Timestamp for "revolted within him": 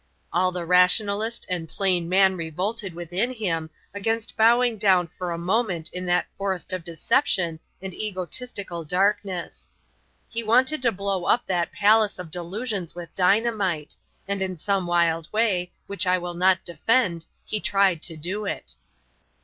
2.35-3.69